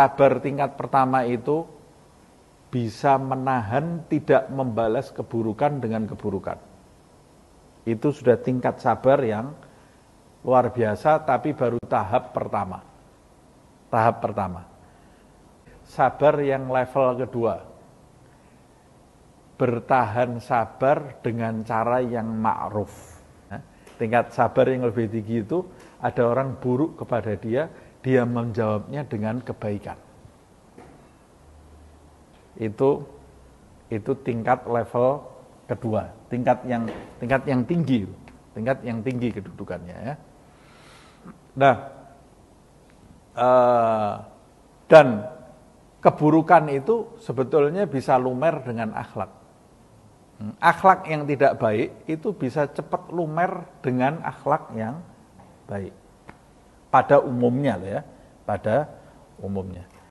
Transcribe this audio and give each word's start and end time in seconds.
Sabar 0.00 0.40
tingkat 0.40 0.80
pertama 0.80 1.28
itu 1.28 1.68
bisa 2.72 3.20
menahan 3.20 4.00
tidak 4.08 4.48
membalas 4.48 5.12
keburukan 5.12 5.76
dengan 5.76 6.08
keburukan. 6.08 6.56
Itu 7.84 8.08
sudah 8.08 8.40
tingkat 8.40 8.80
sabar 8.80 9.20
yang 9.20 9.52
luar 10.40 10.72
biasa 10.72 11.20
tapi 11.20 11.52
baru 11.52 11.76
tahap 11.84 12.32
pertama. 12.32 12.80
Tahap 13.92 14.24
pertama. 14.24 14.64
Sabar 15.84 16.32
yang 16.40 16.72
level 16.72 17.20
kedua. 17.20 17.60
Bertahan 19.60 20.40
sabar 20.40 21.20
dengan 21.20 21.60
cara 21.60 22.00
yang 22.00 22.24
ma'ruf. 22.24 23.20
Tingkat 24.00 24.32
sabar 24.32 24.64
yang 24.64 24.88
lebih 24.88 25.12
tinggi 25.12 25.44
itu 25.44 25.60
ada 26.00 26.24
orang 26.24 26.56
buruk 26.56 27.04
kepada 27.04 27.36
dia, 27.36 27.68
dia 28.00 28.24
menjawabnya 28.24 29.04
dengan 29.04 29.44
kebaikan. 29.44 29.96
Itu 32.56 33.04
itu 33.92 34.12
tingkat 34.24 34.64
level 34.64 35.24
kedua, 35.68 36.08
tingkat 36.32 36.64
yang 36.64 36.88
tingkat 37.20 37.42
yang 37.44 37.60
tinggi, 37.64 38.08
tingkat 38.56 38.78
yang 38.84 38.98
tinggi 39.04 39.28
kedudukannya 39.32 39.96
ya. 39.96 40.14
Nah, 41.60 41.74
eh, 43.36 44.14
dan 44.88 45.06
keburukan 46.00 46.64
itu 46.72 47.20
sebetulnya 47.20 47.84
bisa 47.84 48.16
lumer 48.16 48.64
dengan 48.64 48.96
akhlak. 48.96 49.30
Hmm, 50.40 50.56
akhlak 50.56 51.04
yang 51.04 51.28
tidak 51.28 51.60
baik 51.60 52.08
itu 52.08 52.32
bisa 52.32 52.64
cepat 52.64 53.12
lumer 53.12 53.68
dengan 53.84 54.24
akhlak 54.24 54.72
yang 54.72 55.04
baik 55.68 55.92
pada 56.90 57.22
umumnya 57.22 57.78
ya, 57.82 58.00
pada 58.46 58.90
umumnya. 59.38 59.90